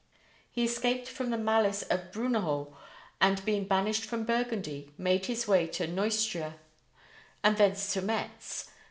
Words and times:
He 0.49 0.63
escaped 0.63 1.07
from 1.07 1.29
the 1.29 1.37
malice 1.37 1.83
of 1.83 2.11
Brunehaut, 2.11 2.73
and, 3.21 3.45
being 3.45 3.65
banished 3.65 4.03
from 4.03 4.23
Burgundy, 4.25 4.91
made 4.97 5.27
his 5.27 5.47
way 5.47 5.67
to 5.67 5.85
Neustria, 5.85 6.55
and 7.43 7.55
thence 7.55 7.93
to 7.93 8.01
Metz. 8.01 8.71